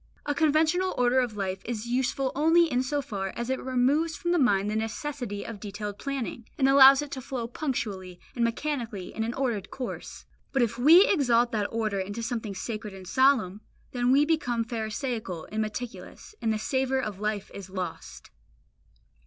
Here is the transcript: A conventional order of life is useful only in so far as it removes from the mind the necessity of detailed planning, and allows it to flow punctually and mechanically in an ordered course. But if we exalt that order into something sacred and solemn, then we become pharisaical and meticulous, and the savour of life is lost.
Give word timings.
A 0.25 0.33
conventional 0.33 0.95
order 0.97 1.19
of 1.19 1.37
life 1.37 1.61
is 1.63 1.85
useful 1.85 2.31
only 2.33 2.65
in 2.71 2.81
so 2.81 3.03
far 3.03 3.31
as 3.35 3.51
it 3.51 3.59
removes 3.61 4.15
from 4.15 4.31
the 4.31 4.39
mind 4.39 4.67
the 4.71 4.75
necessity 4.75 5.45
of 5.45 5.59
detailed 5.59 5.99
planning, 5.99 6.49
and 6.57 6.67
allows 6.67 7.03
it 7.03 7.11
to 7.11 7.21
flow 7.21 7.47
punctually 7.47 8.19
and 8.33 8.43
mechanically 8.43 9.13
in 9.13 9.23
an 9.23 9.35
ordered 9.35 9.69
course. 9.69 10.25
But 10.53 10.63
if 10.63 10.79
we 10.79 11.05
exalt 11.05 11.51
that 11.51 11.69
order 11.71 11.99
into 11.99 12.23
something 12.23 12.55
sacred 12.55 12.95
and 12.95 13.07
solemn, 13.07 13.61
then 13.91 14.11
we 14.11 14.25
become 14.25 14.63
pharisaical 14.63 15.47
and 15.51 15.61
meticulous, 15.61 16.33
and 16.41 16.51
the 16.51 16.57
savour 16.57 16.99
of 16.99 17.19
life 17.19 17.51
is 17.53 17.69
lost. 17.69 18.31